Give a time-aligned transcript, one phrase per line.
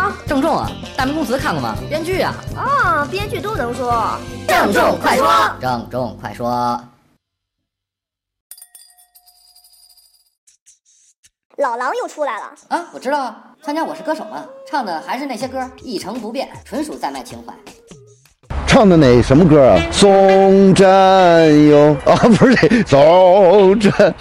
[0.00, 0.12] 说。
[0.26, 1.74] 郑重啊，大明宫词看过吗？
[1.88, 2.34] 编剧啊。
[2.56, 4.16] 啊，编剧都能说。
[4.48, 5.28] 郑重快说。
[5.60, 6.80] 郑重快说。
[11.58, 12.86] 老狼又出来了啊！
[12.94, 17.52] 我知道啊，参加《我是歌手》嘛，唱的还是那些歌，一成不变，纯属在卖情怀。
[18.66, 19.78] 唱的哪什么歌啊？
[19.92, 20.88] 送战
[21.68, 24.14] 友啊，不是这送战。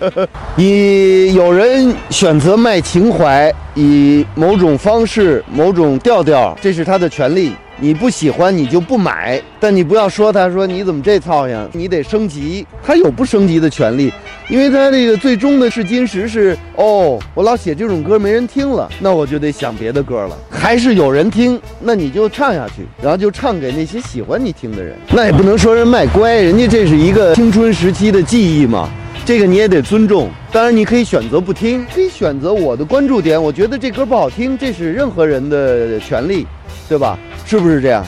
[0.56, 7.52] 你有人选择卖情怀，以某种方式、某种调调，这是他的权利。
[7.78, 14.10] 你不喜欢你就不买，但你不要说他说你怎么这操样，你得升级，他有不升级的权利，
[14.48, 28.88] 因为他这个最终的是金石是哦，我老写这种歌没人听了，那我就得想别的歌了，还是有人听，那你就唱下去，然后就唱给那些喜欢你听的人，那也不能说人卖乖，人家这是一个青春时期的记忆嘛，
[29.26, 30.30] 这个你也得尊重。
[30.52, 36.46] 当然你可以选择不听，可以选择我的关注点，我觉得这歌不好听，这是任何人的权利，
[36.88, 37.18] 对吧？
[37.44, 38.06] 是不是这样？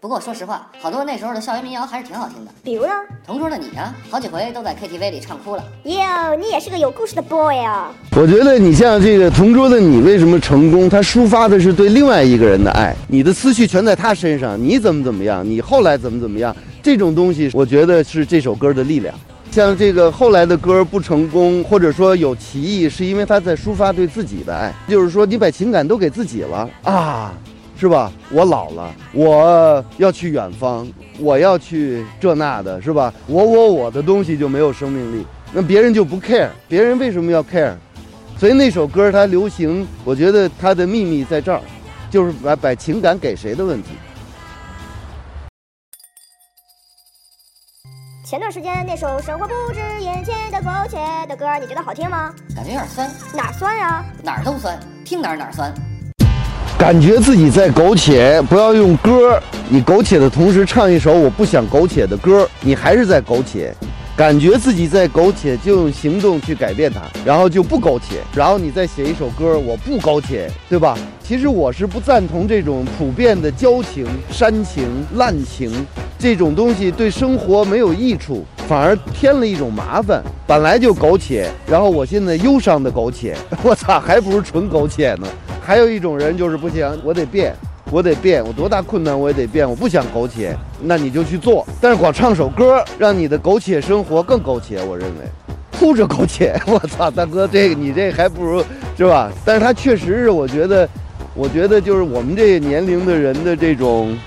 [0.00, 2.50] 不过说实话，好多那时候的校园民谣还是挺好听的。
[2.64, 2.92] 比如呢？
[3.26, 5.62] 同桌的你啊，好几回都在 KTV 里唱哭了。
[5.84, 7.92] 哟，你也是个有故事的 boy 啊！
[8.12, 10.88] 我觉得你像这个同桌的你，为什么成功？
[10.88, 14.58] 他抒发的是对另外一个人的爱，你的思绪全在他身上。
[14.58, 15.44] 你怎么怎么样？
[15.44, 16.56] 你后来怎么怎么样？
[16.86, 19.12] 这种东西，我觉得是这首歌的力量。
[19.50, 27.34] 像这个后来的歌不成功，或者说有歧义，是因为他在抒发对自己的爱，就是说你把情感都给自己了啊，
[27.76, 28.12] 是吧？
[28.30, 30.86] 我老了，我要去远方，
[31.18, 33.12] 我要去这那的，是吧？
[33.26, 37.72] 我我我的东西就没有生命力，那别人就不 care，别人为什么要 care？
[38.38, 41.60] 所以那首歌它流行，我觉得它的秘密在这儿，
[42.12, 43.88] 就是把把情感给谁的问题。
[48.28, 50.96] 前段时间那首《生活不止眼前的苟且》
[51.28, 52.34] 的歌，你觉得好听吗？
[52.56, 53.08] 感觉有点酸。
[53.32, 54.04] 哪酸呀？
[54.20, 55.72] 哪儿都酸，听哪儿哪儿酸。
[56.76, 59.40] 感觉自己在苟且，不要用歌。
[59.68, 63.72] 你苟且的同时唱一首我不想苟且的歌，你还是在苟且。
[64.16, 68.22] 感觉自己在苟且，就用行动去改变它，然后就不苟且。
[68.34, 70.98] 然后你再写一首歌，我不苟且，对吧？
[71.22, 75.86] 其实我是不赞同这种普遍的矫情、煽情、滥情
[76.18, 80.22] 这种东西，对生活没有益处，反而添了一种麻烦。
[80.46, 85.26] 本来就苟且，然后我现在忧伤的苟且， 我操，还不如纯苟且呢。
[85.60, 87.54] 还有一种人就是不行，我得变。
[87.92, 89.68] 我得变，我多大困难我也得变。
[89.68, 91.64] 我不想苟且，那你就去做。
[91.80, 95.24] 但是光唱首歌，让你的苟且生活更苟且，我认为，
[95.78, 96.60] 哭着苟且。
[96.66, 98.60] 我操，大哥，这个你这还不如
[98.96, 99.30] 是吧？
[99.44, 100.88] 但是他确实是，我觉得，
[101.32, 104.18] 我觉得就是我们这个年龄的人的这种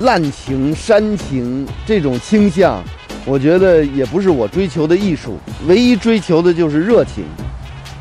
[0.00, 2.82] 滥情、煽情这种倾向，
[3.24, 5.38] 我觉得也不是我追求的艺术。
[5.66, 7.24] 唯一追求的就是热情，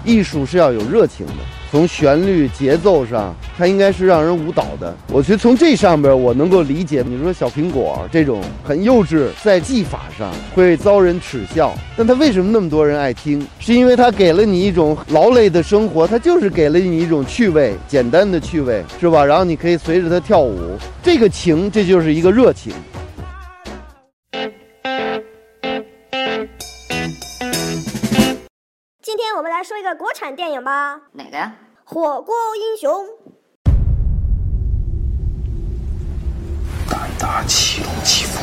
[0.04, 1.34] 艺术是要有热情的。
[1.72, 4.92] 从旋律节奏上，它应该是让人舞蹈的。
[5.12, 7.04] 我觉得从这上边，我能够理解。
[7.08, 13.46] 你说小苹果这种很幼稚，在技法上会遭人耻笑，但它为什么那么多人爱听？
[13.60, 19.24] 是因为它给了你一种劳累的生活，它就是给了你一种趣味，简单的趣味，是吧？
[19.24, 22.74] 然后你可以随着它跳舞，这个情，这就是一个热情。
[29.40, 31.00] 我们来说一个国产电影吧。
[31.14, 31.54] 哪个呀？
[31.86, 33.08] 火锅英雄。
[36.90, 38.42] 胆大欺龙欺父，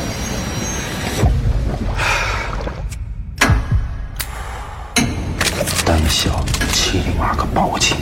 [5.85, 6.43] 胆小
[6.73, 7.95] 欺凌二个暴秦。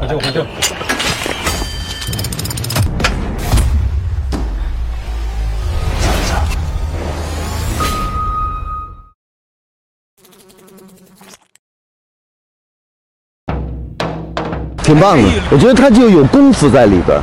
[0.00, 0.46] 喝酒喝酒。
[14.84, 17.18] 挺棒的，我觉得他就有功夫在里边，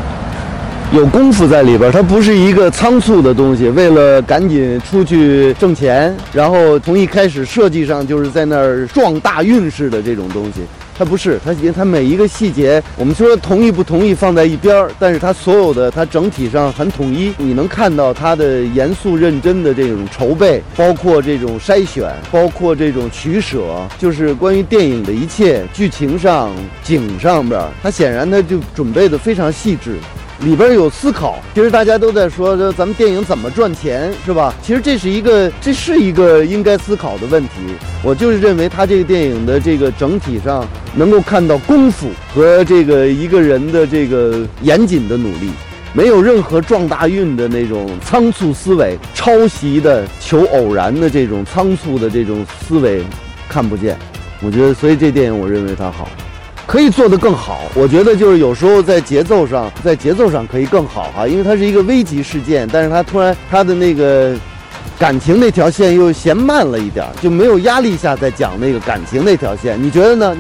[0.92, 10.62] 有功夫在里边，他不是一个仓促的东西，为了赶紧出去挣钱，然后从一开始设计上就是在那儿撞大运似的这种东西。
[11.02, 23.64] 它不是，它它每一个细节，我们说同意不同意放在一边儿，但是它所有的它整体上很统一，你能看到它的严肃认真的这种筹备，包括这种筛选，包括这种取舍，
[23.98, 26.52] 就是关于电影的一切剧情上、
[26.84, 29.96] 景上边，它显然它就准备的非常细致。
[30.44, 34.54] 里边有思考，其实大家都在说说咱们电影怎么赚钱，是吧？
[34.64, 37.50] 其实这是一个，这是一个应该思考的问题。
[38.04, 45.52] 我就是认为他这个电影的这个整体上能够看到功夫和这个一个人的这个严谨的努力，
[45.94, 53.04] 没有任何撞大运的那种仓促思维、抄袭的求偶然的这种仓促的这种思维，
[53.48, 53.96] 看不见。
[54.42, 56.10] 我觉得，所以这电影我认为它好，
[56.72, 57.64] 可以做得更好。
[57.76, 64.34] 我觉得就是有时候在节奏上，在节奏上可以更好哈，因为它是一个危急事件，但是它突然它的那个
[64.98, 69.78] 感情那条线又嫌慢了一点，就没有压力下再讲那个感情那条线。
[69.84, 70.38] 你觉得呢？